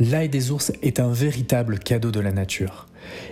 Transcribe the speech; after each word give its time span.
L'ail 0.00 0.28
des 0.28 0.52
ours 0.52 0.70
est 0.82 1.00
un 1.00 1.10
véritable 1.10 1.80
cadeau 1.80 2.12
de 2.12 2.20
la 2.20 2.30
nature. 2.30 2.86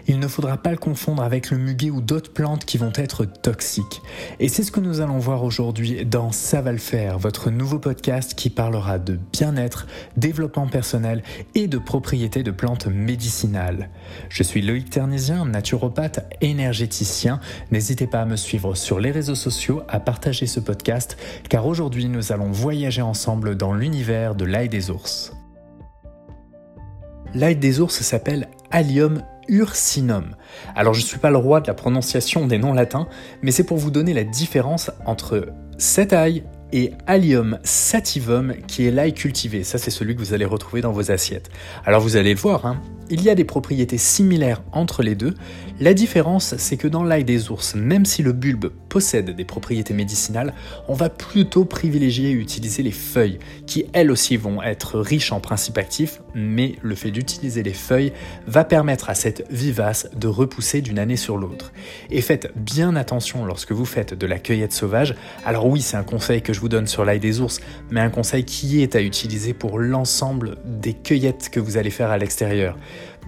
Il 0.09 0.19
ne 0.19 0.27
faudra 0.27 0.57
pas 0.57 0.73
le 0.73 0.77
confondre 0.77 1.23
avec 1.23 1.53
le 1.53 1.59
muguet 1.59 1.91
ou 1.91 2.01
d'autres 2.01 2.33
plantes 2.33 2.65
qui 2.65 2.77
vont 2.77 2.93
être 2.97 3.25
toxiques. 3.25 4.03
Et 4.41 4.49
c'est 4.49 4.65
ce 4.65 4.73
que 4.73 4.81
nous 4.81 5.01
allons 5.01 5.19
voir 5.19 5.45
aujourd'hui 5.45 6.05
dans 6.05 6.33
Ça 6.33 6.63
va 6.63 6.73
le 6.73 6.79
faire, 6.79 7.21
votre 7.21 7.51
nouveau 7.51 7.79
podcast 7.79 8.35
qui 8.35 8.51
parlera 8.51 8.99
de 8.99 9.17
bien-être, 9.33 9.87
développement 10.17 10.67
personnel 10.67 11.23
et 11.55 11.69
de 11.69 11.79
propriétés 11.79 12.43
de 12.43 12.51
plantes 12.51 12.87
médicinales. 12.87 13.89
Je 14.29 14.43
suis 14.43 14.63
Loïc 14.63 14.91
Ternisien, 14.91 15.45
naturopathe 15.45 16.27
énergéticien. 16.41 17.39
N'hésitez 17.71 18.09
pas 18.09 18.23
à 18.23 18.27
me 18.27 18.37
suivre 18.37 18.75
sur 18.75 18.99
les 18.99 19.13
réseaux 19.13 19.37
sociaux, 19.37 19.83
à 19.89 20.01
partager 20.01 20.47
ce 20.47 20.59
podcast, 20.59 21.17
car 21.49 21.65
aujourd'hui 21.67 22.07
nous 22.07 22.33
allons 22.33 22.51
voyager 22.51 23.03
ensemble 23.03 23.57
dans 23.57 23.73
l'univers 23.73 24.35
de 24.35 24.45
l'ail 24.45 24.69
des 24.69 24.91
ours. 24.91 25.33
L'ail 27.37 27.57
des 27.57 27.81
ours 27.81 28.01
s'appelle 28.01 28.49
Allium 28.71 29.23
ursinum. 29.49 30.35
Alors 30.75 30.95
je 30.95 31.03
ne 31.03 31.05
suis 31.05 31.19
pas 31.19 31.29
le 31.29 31.37
roi 31.37 31.61
de 31.61 31.67
la 31.67 31.75
prononciation 31.75 32.47
des 32.47 32.57
noms 32.57 32.73
latins, 32.73 33.09
mais 33.43 33.51
c'est 33.51 33.65
pour 33.65 33.77
vous 33.77 33.91
donner 33.91 34.15
la 34.15 34.25
différence 34.25 34.91
entre 35.05 35.49
cet 35.77 36.15
ail 36.15 36.45
et 36.73 36.93
Allium 37.07 37.59
sativum 37.63 38.55
qui 38.67 38.87
est 38.87 38.91
l'ail 38.91 39.13
cultivé. 39.13 39.65
Ça 39.65 39.77
c'est 39.77 39.91
celui 39.91 40.17
que 40.17 40.21
vous 40.21 40.33
allez 40.33 40.47
retrouver 40.47 40.81
dans 40.81 40.93
vos 40.93 41.11
assiettes. 41.11 41.51
Alors 41.85 42.01
vous 42.01 42.17
allez 42.17 42.33
le 42.33 42.41
voir, 42.41 42.65
hein, 42.65 42.81
il 43.11 43.23
y 43.23 43.31
a 43.31 43.35
des 43.35 43.45
propriétés 43.45 43.99
similaires 43.99 44.63
entre 44.73 45.03
les 45.03 45.15
deux. 45.15 45.35
La 45.81 45.95
différence, 45.95 46.55
c'est 46.57 46.77
que 46.77 46.89
dans 46.89 47.05
l'ail 47.05 47.25
des 47.25 47.51
ours, 47.51 47.75
même 47.75 48.05
si 48.05 48.23
le 48.23 48.33
bulbe 48.33 48.71
possède 48.89 49.37
des 49.37 49.45
propriétés 49.45 49.95
médicinales, 49.95 50.55
on 50.89 50.95
va 50.95 51.11
plutôt 51.11 51.65
privilégier 51.65 52.31
et 52.31 52.33
utiliser 52.33 52.83
les 52.83 52.93
feuilles, 52.93 53.39
qui 53.67 53.85
elles 53.93 54.11
aussi 54.11 54.37
vont 54.37 54.63
être 54.63 54.99
riches 54.99 55.33
en 55.33 55.41
principes 55.41 55.79
actifs, 55.79 56.23
mais 56.35 56.77
le 56.83 56.95
fait 56.95 57.11
d'utiliser 57.11 57.63
les 57.63 57.75
feuilles 57.75 58.13
va 58.47 58.65
permettre 58.65 59.11
à 59.11 59.15
cette 59.15 59.45
vivace 59.51 60.09
de 60.17 60.29
repousser 60.29 60.81
d'une 60.81 60.99
année 60.99 61.17
sur 61.17 61.37
l'autre. 61.37 61.73
Et 62.11 62.23
faites 62.23 62.53
bien 62.57 62.97
attention 62.97 63.45
lorsque 63.45 63.73
vous 63.73 63.85
faites 63.85 64.15
de 64.15 64.27
la 64.27 64.39
cueillette 64.39 64.73
sauvage. 64.73 65.15
Alors 65.45 65.67
oui, 65.67 65.83
c'est 65.83 65.97
un 65.97 66.05
conseil 66.05 66.43
que 66.43 66.53
je 66.53 66.61
vous 66.61 66.69
donne 66.69 66.87
sur 66.87 67.05
l'ail 67.05 67.21
des 67.21 67.41
ours, 67.41 67.61
mais 67.91 68.01
un 68.01 68.11
conseil 68.11 68.45
qui 68.45 68.83
est 68.83 68.97
à 68.97 69.03
utiliser 69.03 69.53
pour 69.53 69.79
l'ensemble 69.79 70.57
des 70.65 70.95
cueillettes 70.95 71.51
que 71.51 71.61
vous 71.61 71.77
allez 71.77 71.91
faire 71.91 72.11
à 72.11 72.19
l'extérieur 72.19 72.77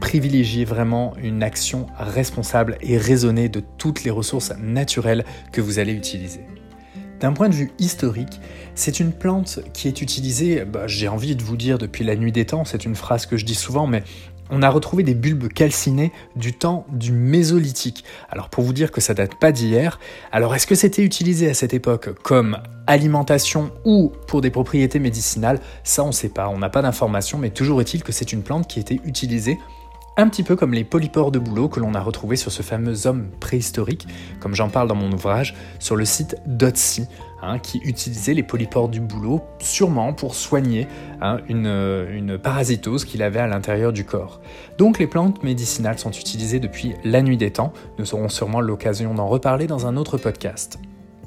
privilégiez 0.01 0.65
vraiment 0.65 1.15
une 1.23 1.43
action 1.43 1.87
responsable 1.99 2.79
et 2.81 2.97
raisonnée 2.97 3.49
de 3.49 3.63
toutes 3.79 4.05
les 4.05 4.11
ressources 4.11 4.53
naturelles 4.59 5.25
que 5.53 5.61
vous 5.61 5.79
allez 5.79 5.93
utiliser. 5.93 6.41
D'un 7.21 7.33
point 7.33 7.49
de 7.49 7.55
vue 7.55 7.73
historique, 7.79 8.41
c'est 8.77 9.01
une 9.01 9.13
plante 9.13 9.59
qui 9.73 9.89
est 9.89 10.03
utilisée, 10.03 10.65
bah, 10.65 10.87
j'ai 10.87 11.09
envie 11.09 11.35
de 11.35 11.43
vous 11.43 11.57
dire 11.57 11.79
depuis 11.79 12.05
la 12.05 12.15
nuit 12.15 12.31
des 12.31 12.47
temps, 12.47 12.65
c'est 12.65 12.85
une 12.85 12.95
phrase 12.95 13.27
que 13.27 13.37
je 13.37 13.45
dis 13.45 13.57
souvent, 13.57 13.89
mais 13.89 14.05
on 14.51 14.63
a 14.63 14.71
retrouvé 14.71 15.03
des 15.03 15.15
bulbes 15.15 15.49
calcinés 15.49 16.13
du 16.37 16.53
temps 16.53 16.87
du 16.91 17.13
Mésolithique. 17.13 18.05
Alors 18.31 18.49
pour 18.49 18.65
vous 18.65 18.73
dire 18.73 18.93
que 18.93 19.01
ça 19.01 19.15
date 19.15 19.35
pas 19.35 19.53
d'hier, 19.53 19.99
alors 20.33 20.55
est-ce 20.55 20.67
que 20.67 20.75
c'était 20.75 21.03
utilisé 21.03 21.51
à 21.51 21.55
cette 21.55 21.75
époque 21.75 22.15
comme 22.23 22.59
alimentation 22.87 23.73
ou 23.85 24.13
pour 24.27 24.41
des 24.41 24.51
propriétés 24.51 25.01
médicinales? 25.01 25.61
Ça 25.83 26.05
on 26.05 26.13
sait 26.13 26.31
pas, 26.31 26.49
on 26.49 26.59
n'a 26.59 26.71
pas 26.71 26.83
d'informations, 26.83 27.39
mais 27.39 27.51
toujours 27.51 27.81
est-il 27.81 28.03
que 28.03 28.13
c'est 28.13 28.33
une 28.33 28.43
plante 28.43 28.69
qui 28.69 28.81
était 28.81 29.01
utilisée 29.05 29.59
un 30.19 30.29
petit 30.29 30.43
peu 30.43 30.57
comme 30.57 30.75
les 30.75 30.83
polypores 30.83 31.31
de 31.31 31.39
bouleau 31.39 31.69
que 31.69 31.79
l'on 31.79 31.95
a 31.95 32.01
retrouvés 32.01 32.37
sur 32.37 32.51
ce 32.51 32.63
fameux 32.63 33.07
homme 33.07 33.29
préhistorique, 33.39 34.07
comme 34.41 34.55
j'en 34.55 34.69
parle 34.69 34.89
dans 34.89 34.97
mon 34.97 35.11
ouvrage, 35.13 35.55
sur 35.79 35.95
le 35.95 36.05
site 36.05 36.37
Dotsi, 36.45 37.07
hein, 37.41 37.61
qui 37.61 37.79
utilisait 37.85 38.35
les 38.35 38.43
polypores 38.43 38.89
du 38.89 39.01
bouleau 39.01 39.41
sûrement 39.61 40.13
pour 40.13 40.35
soigner 40.35 40.89
hein, 41.23 41.39
une 41.49 42.37
parasitose 42.43 43.05
qu'il 43.05 43.23
avait 43.23 43.39
à 43.39 43.47
l'intérieur 43.47 43.93
du 43.93 44.05
corps. 44.05 44.41
Donc 44.77 44.99
les 44.99 45.07
plantes 45.07 45.45
médicinales 45.45 46.01
sont 46.01 46.11
utilisées 46.11 46.59
depuis 46.59 46.95
la 47.05 47.23
nuit 47.23 47.37
des 47.37 47.53
temps, 47.53 47.73
nous 47.99 48.15
aurons 48.15 48.29
sûrement 48.29 48.61
l'occasion 48.61 49.15
d'en 49.15 49.29
reparler 49.29 49.69
dans 49.69 49.87
un 49.87 49.97
autre 49.97 50.19
podcast. 50.19 50.81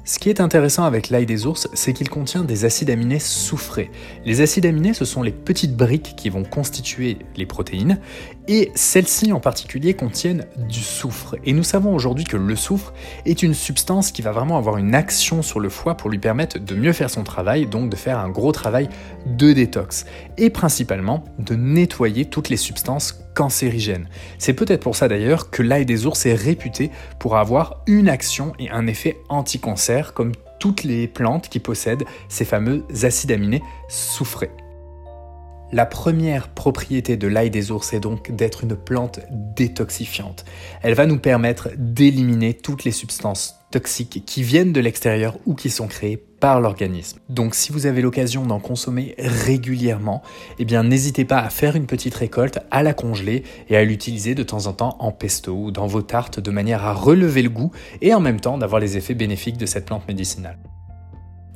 Ce 0.04 0.18
qui 0.18 0.28
est 0.30 0.40
intéressant 0.40 0.82
avec 0.82 1.10
l'ail 1.10 1.26
des 1.26 1.46
ours, 1.46 1.68
c'est 1.74 1.92
qu'il 1.92 2.08
contient 2.08 2.42
des 2.42 2.64
acides 2.64 2.90
aminés 2.90 3.20
soufrés. 3.20 3.92
Les 4.24 4.40
acides 4.40 4.66
aminés, 4.66 4.94
ce 4.94 5.04
sont 5.04 5.22
les 5.22 5.30
petites 5.30 5.76
briques 5.76 6.14
qui 6.16 6.28
vont 6.28 6.42
constituer 6.42 7.18
les 7.36 7.46
protéines, 7.46 8.00
et 8.48 8.72
celles-ci 8.74 9.32
en 9.32 9.38
particulier 9.38 9.94
contiennent 9.94 10.46
du 10.68 10.80
soufre. 10.80 11.36
Et 11.44 11.52
nous 11.52 11.62
savons 11.62 11.94
aujourd'hui 11.94 12.24
que 12.24 12.36
le 12.36 12.56
soufre 12.56 12.92
est 13.26 13.44
une 13.44 13.54
substance 13.54 14.10
qui 14.10 14.22
va 14.22 14.32
vraiment 14.32 14.58
avoir 14.58 14.76
une 14.76 14.96
action 14.96 15.40
sur 15.40 15.60
le 15.60 15.68
foie 15.68 15.96
pour 15.96 16.10
lui 16.10 16.18
permettre 16.18 16.58
de 16.58 16.74
mieux 16.74 16.92
faire 16.92 17.08
son 17.08 17.22
travail, 17.22 17.66
donc 17.66 17.88
de 17.88 17.94
faire 17.94 18.18
un 18.18 18.28
gros 18.28 18.50
travail 18.50 18.88
de 19.26 19.52
détox, 19.52 20.04
et 20.36 20.50
principalement 20.50 21.22
de 21.38 21.54
nettoyer 21.54 22.24
toutes 22.24 22.48
les 22.48 22.56
substances 22.56 23.21
cancérigène. 23.34 24.08
C'est 24.38 24.54
peut-être 24.54 24.82
pour 24.82 24.96
ça 24.96 25.08
d'ailleurs 25.08 25.50
que 25.50 25.62
l'ail 25.62 25.86
des 25.86 26.06
ours 26.06 26.26
est 26.26 26.34
réputé 26.34 26.90
pour 27.18 27.36
avoir 27.36 27.82
une 27.86 28.08
action 28.08 28.52
et 28.58 28.70
un 28.70 28.86
effet 28.86 29.18
anti-cancer 29.28 30.14
comme 30.14 30.32
toutes 30.58 30.84
les 30.84 31.08
plantes 31.08 31.48
qui 31.48 31.58
possèdent 31.58 32.04
ces 32.28 32.44
fameux 32.44 32.84
acides 33.02 33.32
aminés 33.32 33.62
soufrés. 33.88 34.50
La 35.72 35.86
première 35.86 36.48
propriété 36.48 37.16
de 37.16 37.26
l'ail 37.26 37.50
des 37.50 37.70
ours 37.70 37.94
est 37.94 38.00
donc 38.00 38.30
d'être 38.30 38.62
une 38.62 38.76
plante 38.76 39.20
détoxifiante. 39.30 40.44
Elle 40.82 40.92
va 40.92 41.06
nous 41.06 41.18
permettre 41.18 41.70
d'éliminer 41.78 42.52
toutes 42.52 42.84
les 42.84 42.92
substances 42.92 43.56
toxiques 43.70 44.22
qui 44.26 44.42
viennent 44.42 44.74
de 44.74 44.80
l'extérieur 44.80 45.38
ou 45.46 45.54
qui 45.54 45.70
sont 45.70 45.88
créées 45.88 46.22
l'organisme. 46.60 47.18
Donc 47.28 47.54
si 47.54 47.72
vous 47.72 47.86
avez 47.86 48.02
l'occasion 48.02 48.44
d'en 48.44 48.60
consommer 48.60 49.14
régulièrement, 49.18 50.22
eh 50.58 50.64
bien 50.64 50.82
n'hésitez 50.82 51.24
pas 51.24 51.38
à 51.38 51.50
faire 51.50 51.76
une 51.76 51.86
petite 51.86 52.14
récolte, 52.14 52.58
à 52.70 52.82
la 52.82 52.94
congeler 52.94 53.44
et 53.68 53.76
à 53.76 53.84
l'utiliser 53.84 54.34
de 54.34 54.42
temps 54.42 54.66
en 54.66 54.72
temps 54.72 54.96
en 54.98 55.12
pesto 55.12 55.52
ou 55.52 55.70
dans 55.70 55.86
vos 55.86 56.02
tartes 56.02 56.40
de 56.40 56.50
manière 56.50 56.84
à 56.84 56.92
relever 56.92 57.42
le 57.42 57.50
goût 57.50 57.70
et 58.00 58.12
en 58.12 58.20
même 58.20 58.40
temps 58.40 58.58
d'avoir 58.58 58.80
les 58.80 58.96
effets 58.96 59.14
bénéfiques 59.14 59.56
de 59.56 59.66
cette 59.66 59.86
plante 59.86 60.06
médicinale. 60.08 60.58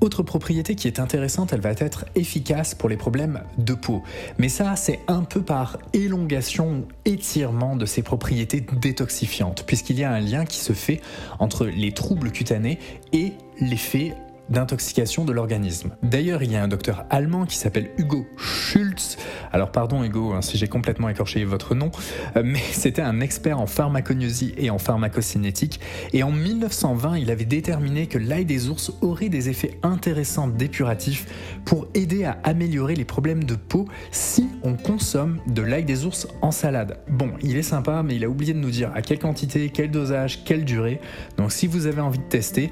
Autre 0.00 0.22
propriété 0.22 0.74
qui 0.74 0.88
est 0.88 1.00
intéressante, 1.00 1.54
elle 1.54 1.60
va 1.60 1.70
être 1.70 2.04
efficace 2.14 2.74
pour 2.74 2.90
les 2.90 2.98
problèmes 2.98 3.40
de 3.56 3.72
peau. 3.72 4.02
Mais 4.38 4.50
ça, 4.50 4.76
c'est 4.76 5.00
un 5.08 5.22
peu 5.22 5.40
par 5.40 5.78
élongation 5.94 6.68
ou 6.70 6.88
étirement 7.06 7.76
de 7.76 7.86
ses 7.86 8.02
propriétés 8.02 8.64
détoxifiantes, 8.78 9.64
puisqu'il 9.66 9.98
y 9.98 10.04
a 10.04 10.12
un 10.12 10.20
lien 10.20 10.44
qui 10.44 10.58
se 10.58 10.74
fait 10.74 11.00
entre 11.38 11.64
les 11.64 11.92
troubles 11.92 12.30
cutanés 12.30 12.78
et 13.14 13.32
l'effet 13.58 14.14
d'intoxication 14.48 15.24
de 15.24 15.32
l'organisme. 15.32 15.96
D'ailleurs, 16.02 16.42
il 16.42 16.52
y 16.52 16.56
a 16.56 16.62
un 16.62 16.68
docteur 16.68 17.04
allemand 17.10 17.46
qui 17.46 17.56
s'appelle 17.56 17.90
Hugo 17.98 18.26
Schultz. 18.36 19.16
Alors 19.52 19.72
pardon 19.72 20.04
Hugo 20.04 20.32
hein, 20.32 20.42
si 20.42 20.58
j'ai 20.58 20.68
complètement 20.68 21.08
écorché 21.08 21.44
votre 21.44 21.74
nom, 21.74 21.90
euh, 22.36 22.42
mais 22.44 22.58
c'était 22.72 23.02
un 23.02 23.20
expert 23.20 23.60
en 23.60 23.66
pharmacognosie 23.66 24.54
et 24.56 24.70
en 24.70 24.78
pharmacocinétique. 24.78 25.80
Et 26.12 26.22
en 26.22 26.30
1920, 26.30 27.18
il 27.18 27.30
avait 27.30 27.44
déterminé 27.44 28.06
que 28.06 28.18
l'ail 28.18 28.44
des 28.44 28.68
ours 28.68 28.92
aurait 29.00 29.28
des 29.28 29.48
effets 29.48 29.78
intéressants 29.82 30.48
dépuratifs 30.48 31.26
pour 31.64 31.88
aider 31.94 32.24
à 32.24 32.38
améliorer 32.44 32.94
les 32.94 33.04
problèmes 33.04 33.44
de 33.44 33.54
peau 33.54 33.86
si 34.10 34.48
on 34.62 34.74
consomme 34.74 35.38
de 35.46 35.62
l'ail 35.62 35.84
des 35.84 36.04
ours 36.04 36.28
en 36.42 36.50
salade. 36.50 36.98
Bon, 37.08 37.32
il 37.42 37.56
est 37.56 37.62
sympa, 37.62 38.02
mais 38.02 38.16
il 38.16 38.24
a 38.24 38.28
oublié 38.28 38.52
de 38.52 38.58
nous 38.58 38.70
dire 38.70 38.90
à 38.94 39.02
quelle 39.02 39.18
quantité, 39.18 39.70
quel 39.70 39.90
dosage, 39.90 40.44
quelle 40.44 40.64
durée. 40.64 41.00
Donc 41.36 41.52
si 41.52 41.66
vous 41.66 41.86
avez 41.86 42.00
envie 42.00 42.18
de 42.18 42.24
tester, 42.24 42.70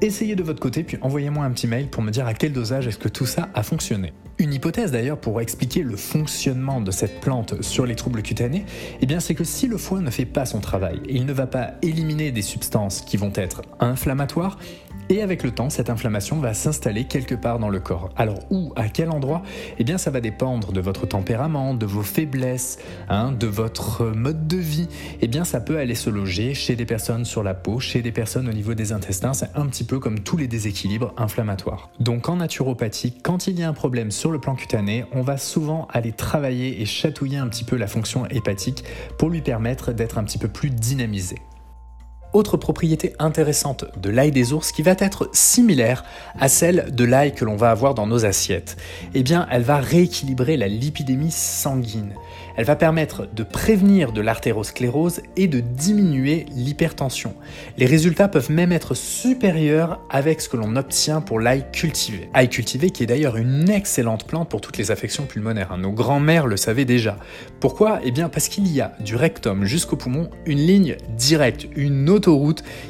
Essayez 0.00 0.34
de 0.34 0.42
votre 0.42 0.60
côté, 0.60 0.82
puis 0.82 0.98
envoyez-moi 1.00 1.44
un 1.44 1.50
petit 1.50 1.66
mail 1.66 1.88
pour 1.88 2.02
me 2.02 2.10
dire 2.10 2.26
à 2.26 2.34
quel 2.34 2.52
dosage 2.52 2.86
est-ce 2.86 2.98
que 2.98 3.08
tout 3.08 3.26
ça 3.26 3.48
a 3.54 3.62
fonctionné. 3.62 4.12
Une 4.38 4.52
hypothèse 4.52 4.90
d'ailleurs 4.90 5.18
pour 5.18 5.40
expliquer 5.40 5.82
le 5.82 5.96
fonctionnement 5.96 6.80
de 6.80 6.90
cette 6.90 7.20
plante 7.20 7.62
sur 7.62 7.86
les 7.86 7.94
troubles 7.94 8.22
cutanés, 8.22 8.64
eh 9.00 9.06
c'est 9.20 9.34
que 9.34 9.44
si 9.44 9.68
le 9.68 9.78
foie 9.78 10.00
ne 10.00 10.10
fait 10.10 10.24
pas 10.24 10.44
son 10.44 10.60
travail, 10.60 11.00
il 11.08 11.24
ne 11.24 11.32
va 11.32 11.46
pas 11.46 11.74
éliminer 11.82 12.32
des 12.32 12.42
substances 12.42 13.00
qui 13.02 13.16
vont 13.16 13.32
être 13.36 13.62
inflammatoires, 13.78 14.58
et 15.08 15.22
avec 15.22 15.42
le 15.42 15.50
temps, 15.50 15.70
cette 15.70 15.90
inflammation 15.90 16.38
va 16.38 16.54
s'installer 16.54 17.04
quelque 17.04 17.34
part 17.34 17.58
dans 17.58 17.68
le 17.68 17.80
corps. 17.80 18.10
Alors 18.16 18.40
où, 18.50 18.72
à 18.76 18.88
quel 18.88 19.10
endroit? 19.10 19.42
Eh 19.78 19.84
bien 19.84 19.98
ça 19.98 20.10
va 20.10 20.20
dépendre 20.20 20.72
de 20.72 20.80
votre 20.80 21.06
tempérament, 21.06 21.74
de 21.74 21.86
vos 21.86 22.02
faiblesses, 22.02 22.78
hein, 23.08 23.32
de 23.32 23.46
votre 23.46 24.06
mode 24.06 24.46
de 24.46 24.56
vie. 24.56 24.88
Eh 25.20 25.28
bien 25.28 25.44
ça 25.44 25.60
peut 25.60 25.78
aller 25.78 25.94
se 25.94 26.10
loger 26.10 26.54
chez 26.54 26.76
des 26.76 26.86
personnes 26.86 27.24
sur 27.24 27.42
la 27.42 27.54
peau, 27.54 27.80
chez 27.80 28.02
des 28.02 28.12
personnes 28.12 28.48
au 28.48 28.52
niveau 28.52 28.74
des 28.74 28.92
intestins, 28.92 29.34
c'est 29.34 29.50
un 29.54 29.66
petit 29.66 29.84
peu 29.84 29.98
comme 29.98 30.20
tous 30.20 30.36
les 30.36 30.48
déséquilibres 30.48 31.12
inflammatoires. 31.16 31.90
Donc 32.00 32.28
en 32.28 32.36
naturopathie, 32.36 33.14
quand 33.22 33.46
il 33.46 33.58
y 33.58 33.62
a 33.62 33.68
un 33.68 33.74
problème 33.74 34.10
sur 34.10 34.30
le 34.30 34.40
plan 34.40 34.54
cutané, 34.54 35.04
on 35.12 35.22
va 35.22 35.36
souvent 35.36 35.86
aller 35.92 36.12
travailler 36.12 36.80
et 36.80 36.86
chatouiller 36.86 37.38
un 37.38 37.48
petit 37.48 37.64
peu 37.64 37.76
la 37.76 37.86
fonction 37.86 38.26
hépatique 38.26 38.84
pour 39.18 39.30
lui 39.30 39.42
permettre 39.42 39.92
d'être 39.92 40.18
un 40.18 40.24
petit 40.24 40.38
peu 40.38 40.48
plus 40.48 40.70
dynamisé. 40.70 41.36
Autre 42.34 42.56
propriété 42.56 43.14
intéressante 43.20 43.84
de 43.96 44.10
l'ail 44.10 44.32
des 44.32 44.52
ours 44.52 44.72
qui 44.72 44.82
va 44.82 44.96
être 44.98 45.30
similaire 45.32 46.04
à 46.36 46.48
celle 46.48 46.92
de 46.92 47.04
l'ail 47.04 47.32
que 47.32 47.44
l'on 47.44 47.54
va 47.54 47.70
avoir 47.70 47.94
dans 47.94 48.08
nos 48.08 48.24
assiettes, 48.24 48.76
eh 49.14 49.22
bien 49.22 49.46
elle 49.52 49.62
va 49.62 49.76
rééquilibrer 49.76 50.56
la 50.56 50.66
lipidémie 50.66 51.30
sanguine. 51.30 52.12
Elle 52.56 52.64
va 52.64 52.76
permettre 52.76 53.28
de 53.32 53.42
prévenir 53.42 54.12
de 54.12 54.20
l'artérosclérose 54.20 55.22
et 55.36 55.48
de 55.48 55.60
diminuer 55.60 56.46
l'hypertension. 56.54 57.34
Les 57.78 57.86
résultats 57.86 58.28
peuvent 58.28 58.50
même 58.50 58.72
être 58.72 58.94
supérieurs 58.94 60.00
avec 60.10 60.40
ce 60.40 60.48
que 60.48 60.56
l'on 60.56 60.76
obtient 60.76 61.20
pour 61.20 61.40
l'ail 61.40 61.66
cultivé. 61.72 62.28
Ail 62.32 62.48
cultivé 62.48 62.90
qui 62.90 63.02
est 63.02 63.06
d'ailleurs 63.06 63.36
une 63.36 63.70
excellente 63.70 64.26
plante 64.26 64.48
pour 64.48 64.60
toutes 64.60 64.78
les 64.78 64.90
affections 64.90 65.24
pulmonaires. 65.24 65.72
Hein. 65.72 65.78
Nos 65.78 65.92
grands-mères 65.92 66.46
le 66.46 66.56
savaient 66.56 66.84
déjà. 66.84 67.16
Pourquoi? 67.60 68.00
Eh 68.04 68.10
bien 68.12 68.28
parce 68.28 68.48
qu'il 68.48 68.68
y 68.68 68.80
a 68.80 68.92
du 69.00 69.16
rectum 69.16 69.64
jusqu'au 69.64 69.96
poumon 69.96 70.30
une 70.46 70.58
ligne 70.58 70.96
directe, 71.16 71.66
une 71.74 72.08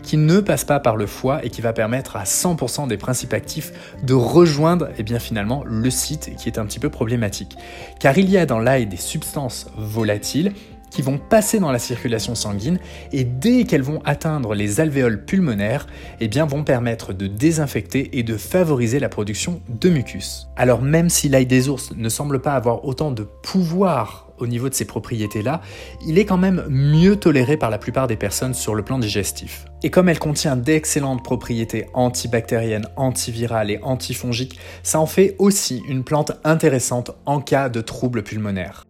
qui 0.02 0.16
ne 0.16 0.40
passe 0.40 0.64
pas 0.64 0.81
par 0.81 0.96
le 0.96 1.06
foie 1.06 1.44
et 1.44 1.50
qui 1.50 1.60
va 1.60 1.72
permettre 1.72 2.16
à 2.16 2.25
100% 2.25 2.88
des 2.88 2.96
principes 2.96 3.32
actifs 3.32 3.72
de 4.02 4.14
rejoindre 4.14 4.88
eh 4.98 5.02
bien 5.02 5.19
finalement 5.19 5.64
le 5.66 5.90
site 5.90 6.36
qui 6.36 6.48
est 6.48 6.58
un 6.58 6.66
petit 6.66 6.78
peu 6.78 6.90
problématique. 6.90 7.56
Car 7.98 8.16
il 8.16 8.31
y 8.31 8.38
a 8.38 8.46
dans 8.46 8.60
l'ail 8.60 8.86
des 8.86 8.96
substances 8.96 9.66
volatiles 9.76 10.52
qui 10.94 11.02
vont 11.02 11.19
passer 11.19 11.58
dans 11.58 11.73
la 11.73 11.81
circulation 11.81 12.37
sanguine 12.37 12.79
et 13.11 13.25
dès 13.25 13.64
qu'elles 13.64 13.82
vont 13.82 14.00
atteindre 14.05 14.55
les 14.55 14.79
alvéoles 14.79 15.25
pulmonaires, 15.25 15.88
eh 16.20 16.29
bien 16.29 16.46
vont 16.46 16.62
permettre 16.62 17.12
de 17.12 17.26
désinfecter 17.26 18.17
et 18.17 18.23
de 18.23 18.37
favoriser 18.37 19.00
la 19.00 19.08
production 19.08 19.61
de 19.69 19.91
mucus. 19.91 20.46
Alors 20.56 20.82
même 20.82 21.11
si 21.11 21.29
l'ail 21.29 21.46
des 21.46 21.69
ours 21.69 21.91
ne 21.96 22.08
semble 22.08 22.41
pas 22.41 22.52
avoir 22.52 22.85
autant 22.85 23.11
de 23.11 23.25
pouvoir 23.25 24.29
au 24.38 24.46
niveau 24.46 24.69
de 24.69 24.75
ces 24.75 24.85
propriétés-là, 24.85 25.62
il 26.06 26.17
est 26.17 26.25
quand 26.25 26.37
même 26.37 26.64
mieux 26.69 27.17
toléré 27.17 27.56
par 27.56 27.70
la 27.70 27.79
plupart 27.79 28.06
des 28.06 28.17
personnes 28.17 28.55
sur 28.55 28.76
le 28.76 28.85
plan 28.85 29.00
digestif. 29.00 29.64
Et 29.82 29.91
comme 29.91 30.08
elle 30.08 30.20
contient 30.20 30.56
d'excellentes 30.56 31.25
propriétés 31.25 31.87
antibactériennes, 31.94 32.87
antivirales 32.96 33.73
et 33.73 33.81
antifongiques, 33.82 34.61
ça 34.85 35.00
en 35.00 35.06
fait 35.06 35.35
aussi 35.38 35.82
une 35.88 36.05
plante 36.05 36.32
intéressante 36.44 37.11
en 37.26 37.41
cas 37.41 37.69
de 37.69 37.81
troubles 37.81 38.23
pulmonaires. 38.23 38.85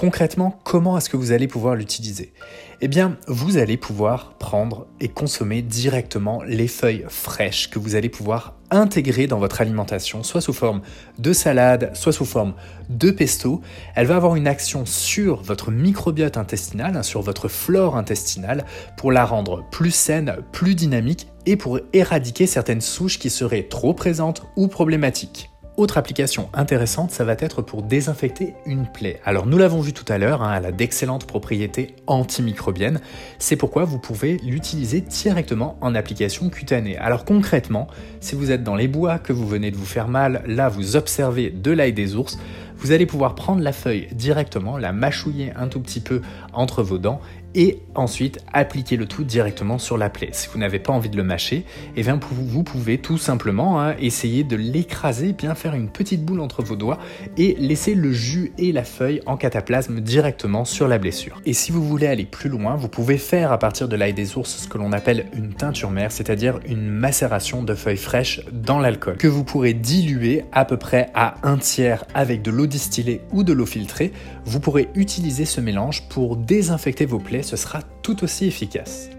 Concrètement, 0.00 0.58
comment 0.64 0.96
est-ce 0.96 1.10
que 1.10 1.18
vous 1.18 1.30
allez 1.30 1.46
pouvoir 1.46 1.74
l'utiliser? 1.74 2.32
Eh 2.80 2.88
bien, 2.88 3.18
vous 3.28 3.58
allez 3.58 3.76
pouvoir 3.76 4.32
prendre 4.38 4.86
et 4.98 5.08
consommer 5.08 5.60
directement 5.60 6.42
les 6.42 6.68
feuilles 6.68 7.04
fraîches 7.08 7.68
que 7.68 7.78
vous 7.78 7.96
allez 7.96 8.08
pouvoir 8.08 8.54
intégrer 8.70 9.26
dans 9.26 9.38
votre 9.38 9.60
alimentation, 9.60 10.22
soit 10.22 10.40
sous 10.40 10.54
forme 10.54 10.80
de 11.18 11.34
salade, 11.34 11.90
soit 11.92 12.14
sous 12.14 12.24
forme 12.24 12.54
de 12.88 13.10
pesto. 13.10 13.60
Elle 13.94 14.06
va 14.06 14.16
avoir 14.16 14.36
une 14.36 14.48
action 14.48 14.86
sur 14.86 15.42
votre 15.42 15.70
microbiote 15.70 16.38
intestinal, 16.38 16.96
hein, 16.96 17.02
sur 17.02 17.20
votre 17.20 17.48
flore 17.48 17.94
intestinale, 17.94 18.64
pour 18.96 19.12
la 19.12 19.26
rendre 19.26 19.68
plus 19.70 19.90
saine, 19.90 20.38
plus 20.50 20.74
dynamique 20.74 21.28
et 21.44 21.56
pour 21.58 21.78
éradiquer 21.92 22.46
certaines 22.46 22.80
souches 22.80 23.18
qui 23.18 23.28
seraient 23.28 23.64
trop 23.64 23.92
présentes 23.92 24.46
ou 24.56 24.66
problématiques. 24.66 25.49
Autre 25.80 25.96
application 25.96 26.50
intéressante, 26.52 27.10
ça 27.10 27.24
va 27.24 27.32
être 27.38 27.62
pour 27.62 27.82
désinfecter 27.82 28.52
une 28.66 28.86
plaie. 28.86 29.18
Alors 29.24 29.46
nous 29.46 29.56
l'avons 29.56 29.80
vu 29.80 29.94
tout 29.94 30.04
à 30.12 30.18
l'heure, 30.18 30.42
hein, 30.42 30.54
elle 30.54 30.66
a 30.66 30.72
d'excellentes 30.72 31.24
propriétés 31.24 31.96
antimicrobiennes. 32.06 33.00
C'est 33.38 33.56
pourquoi 33.56 33.84
vous 33.84 33.98
pouvez 33.98 34.36
l'utiliser 34.44 35.00
directement 35.00 35.78
en 35.80 35.94
application 35.94 36.50
cutanée. 36.50 36.98
Alors 36.98 37.24
concrètement, 37.24 37.86
si 38.20 38.34
vous 38.34 38.50
êtes 38.50 38.62
dans 38.62 38.76
les 38.76 38.88
bois, 38.88 39.18
que 39.18 39.32
vous 39.32 39.48
venez 39.48 39.70
de 39.70 39.76
vous 39.78 39.86
faire 39.86 40.08
mal, 40.08 40.42
là 40.44 40.68
vous 40.68 40.96
observez 40.96 41.48
de 41.48 41.70
l'ail 41.70 41.94
des 41.94 42.14
ours, 42.14 42.38
vous 42.76 42.92
allez 42.92 43.06
pouvoir 43.06 43.34
prendre 43.34 43.62
la 43.62 43.72
feuille 43.72 44.08
directement, 44.12 44.76
la 44.76 44.92
mâchouiller 44.92 45.52
un 45.56 45.68
tout 45.68 45.80
petit 45.80 46.00
peu 46.00 46.20
entre 46.52 46.82
vos 46.82 46.98
dents 46.98 47.22
et 47.54 47.80
ensuite 47.94 48.38
appliquer 48.52 48.96
le 48.96 49.06
tout 49.06 49.24
directement 49.24 49.78
sur 49.78 49.98
la 49.98 50.10
plaie. 50.10 50.30
Si 50.32 50.48
vous 50.52 50.58
n'avez 50.58 50.78
pas 50.78 50.92
envie 50.92 51.10
de 51.10 51.16
le 51.16 51.24
mâcher, 51.24 51.64
eh 51.96 52.02
bien 52.02 52.18
vous 52.30 52.62
pouvez 52.62 52.98
tout 52.98 53.18
simplement 53.18 53.80
hein, 53.80 53.94
essayer 53.98 54.44
de 54.44 54.56
l'écraser, 54.56 55.32
bien 55.32 55.54
faire 55.54 55.74
une 55.74 55.88
petite 55.88 56.24
boule 56.24 56.40
entre 56.40 56.62
vos 56.62 56.76
doigts 56.76 56.98
et 57.36 57.56
laisser 57.58 57.94
le 57.94 58.12
jus 58.12 58.52
et 58.58 58.72
la 58.72 58.84
feuille 58.84 59.20
en 59.26 59.36
cataplasme 59.36 60.00
directement 60.00 60.64
sur 60.64 60.88
la 60.88 60.98
blessure. 60.98 61.40
Et 61.44 61.52
si 61.52 61.72
vous 61.72 61.82
voulez 61.82 62.06
aller 62.06 62.24
plus 62.24 62.48
loin, 62.48 62.76
vous 62.76 62.88
pouvez 62.88 63.18
faire 63.18 63.52
à 63.52 63.58
partir 63.58 63.88
de 63.88 63.96
l'ail 63.96 64.14
des 64.14 64.36
ours 64.36 64.48
ce 64.48 64.68
que 64.68 64.78
l'on 64.78 64.92
appelle 64.92 65.26
une 65.34 65.54
teinture 65.54 65.90
mère, 65.90 66.12
c'est-à-dire 66.12 66.60
une 66.66 66.88
macération 66.88 67.62
de 67.62 67.74
feuilles 67.74 67.96
fraîches 67.96 68.40
dans 68.52 68.78
l'alcool, 68.78 69.16
que 69.16 69.28
vous 69.28 69.44
pourrez 69.44 69.74
diluer 69.74 70.44
à 70.52 70.64
peu 70.64 70.76
près 70.76 71.10
à 71.14 71.34
un 71.42 71.58
tiers 71.58 72.04
avec 72.14 72.42
de 72.42 72.50
l'eau 72.50 72.66
distillée 72.66 73.22
ou 73.32 73.42
de 73.42 73.52
l'eau 73.52 73.66
filtrée. 73.66 74.12
Vous 74.44 74.60
pourrez 74.60 74.88
utiliser 74.94 75.44
ce 75.44 75.60
mélange 75.60 76.08
pour 76.08 76.36
désinfecter 76.36 77.06
vos 77.06 77.18
plaies 77.18 77.39
ce 77.42 77.56
sera 77.56 77.82
tout 78.02 78.24
aussi 78.24 78.46
efficace. 78.46 79.10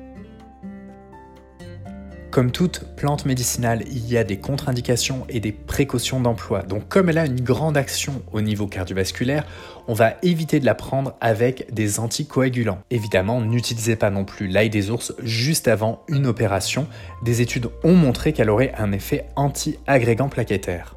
Comme 2.31 2.51
toute 2.51 2.95
plante 2.95 3.25
médicinale, 3.25 3.83
il 3.91 4.09
y 4.09 4.17
a 4.17 4.23
des 4.23 4.37
contre-indications 4.37 5.25
et 5.27 5.41
des 5.41 5.51
précautions 5.51 6.21
d'emploi. 6.21 6.61
Donc 6.61 6.87
comme 6.87 7.09
elle 7.09 7.17
a 7.17 7.25
une 7.25 7.41
grande 7.41 7.75
action 7.75 8.21
au 8.31 8.39
niveau 8.39 8.67
cardiovasculaire, 8.67 9.45
on 9.89 9.93
va 9.93 10.13
éviter 10.23 10.61
de 10.61 10.65
la 10.65 10.73
prendre 10.73 11.17
avec 11.19 11.73
des 11.73 11.99
anticoagulants. 11.99 12.79
Évidemment, 12.89 13.41
n'utilisez 13.41 13.97
pas 13.97 14.11
non 14.11 14.23
plus 14.23 14.47
l'ail 14.47 14.69
des 14.69 14.91
ours 14.91 15.13
juste 15.21 15.67
avant 15.67 16.03
une 16.07 16.25
opération. 16.25 16.87
Des 17.21 17.41
études 17.41 17.67
ont 17.83 17.95
montré 17.95 18.31
qu'elle 18.31 18.49
aurait 18.49 18.73
un 18.77 18.93
effet 18.93 19.25
anti-agrégant 19.35 20.29
plaquettaire. 20.29 20.95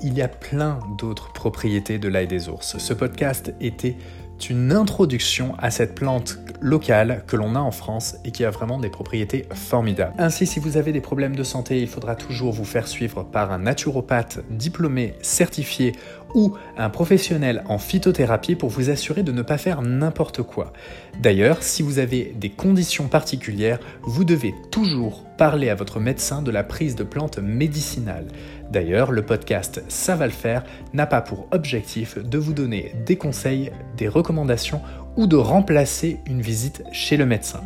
Il 0.00 0.14
y 0.14 0.22
a 0.22 0.28
plein 0.28 0.78
d'autres 0.96 1.32
propriétés 1.32 1.98
de 1.98 2.06
l'ail 2.06 2.28
des 2.28 2.48
ours. 2.48 2.78
Ce 2.78 2.94
podcast 2.94 3.52
était 3.60 3.96
une 4.38 4.72
introduction 4.72 5.54
à 5.58 5.70
cette 5.70 5.94
plante 5.94 6.38
locale 6.60 7.24
que 7.26 7.36
l'on 7.36 7.54
a 7.54 7.60
en 7.60 7.70
France 7.70 8.16
et 8.24 8.30
qui 8.30 8.44
a 8.44 8.50
vraiment 8.50 8.78
des 8.78 8.88
propriétés 8.88 9.46
formidables. 9.54 10.14
Ainsi, 10.18 10.46
si 10.46 10.60
vous 10.60 10.76
avez 10.76 10.92
des 10.92 11.00
problèmes 11.00 11.36
de 11.36 11.42
santé, 11.42 11.80
il 11.80 11.88
faudra 11.88 12.14
toujours 12.16 12.52
vous 12.52 12.64
faire 12.64 12.88
suivre 12.88 13.22
par 13.22 13.52
un 13.52 13.58
naturopathe 13.58 14.40
diplômé, 14.50 15.14
certifié 15.22 15.92
ou 16.34 16.54
un 16.76 16.90
professionnel 16.90 17.64
en 17.68 17.78
phytothérapie 17.78 18.54
pour 18.54 18.70
vous 18.70 18.90
assurer 18.90 19.22
de 19.22 19.32
ne 19.32 19.42
pas 19.42 19.58
faire 19.58 19.82
n'importe 19.82 20.42
quoi. 20.42 20.72
D'ailleurs, 21.20 21.62
si 21.62 21.82
vous 21.82 21.98
avez 21.98 22.34
des 22.36 22.50
conditions 22.50 23.08
particulières, 23.08 23.78
vous 24.02 24.24
devez 24.24 24.54
toujours 24.70 25.24
parler 25.36 25.68
à 25.68 25.74
votre 25.74 26.00
médecin 26.00 26.42
de 26.42 26.50
la 26.50 26.64
prise 26.64 26.96
de 26.96 27.04
plantes 27.04 27.38
médicinales. 27.38 28.26
D'ailleurs, 28.70 29.12
le 29.12 29.22
podcast 29.22 29.82
Ça 29.88 30.16
va 30.16 30.26
le 30.26 30.32
faire 30.32 30.64
n'a 30.92 31.06
pas 31.06 31.22
pour 31.22 31.48
objectif 31.52 32.18
de 32.18 32.38
vous 32.38 32.52
donner 32.52 32.92
des 33.06 33.16
conseils, 33.16 33.70
des 33.96 34.08
recommandations 34.08 34.82
ou 35.16 35.26
de 35.26 35.36
remplacer 35.36 36.18
une 36.26 36.42
visite 36.42 36.82
chez 36.92 37.16
le 37.16 37.26
médecin. 37.26 37.62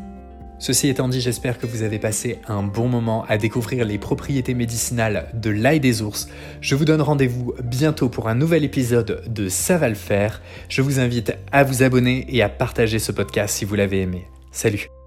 Ceci 0.62 0.86
étant 0.86 1.08
dit, 1.08 1.20
j'espère 1.20 1.58
que 1.58 1.66
vous 1.66 1.82
avez 1.82 1.98
passé 1.98 2.38
un 2.46 2.62
bon 2.62 2.86
moment 2.86 3.24
à 3.28 3.36
découvrir 3.36 3.84
les 3.84 3.98
propriétés 3.98 4.54
médicinales 4.54 5.28
de 5.34 5.50
l'ail 5.50 5.80
des 5.80 6.02
ours. 6.02 6.28
Je 6.60 6.76
vous 6.76 6.84
donne 6.84 7.02
rendez-vous 7.02 7.52
bientôt 7.64 8.08
pour 8.08 8.28
un 8.28 8.36
nouvel 8.36 8.62
épisode 8.62 9.24
de 9.26 9.48
Ça 9.48 9.76
va 9.76 9.88
le 9.88 9.96
faire. 9.96 10.40
Je 10.68 10.80
vous 10.80 11.00
invite 11.00 11.32
à 11.50 11.64
vous 11.64 11.82
abonner 11.82 12.26
et 12.28 12.42
à 12.42 12.48
partager 12.48 13.00
ce 13.00 13.10
podcast 13.10 13.56
si 13.56 13.64
vous 13.64 13.74
l'avez 13.74 14.02
aimé. 14.02 14.28
Salut 14.52 15.01